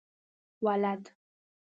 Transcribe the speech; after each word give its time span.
ولد؟ 0.65 1.07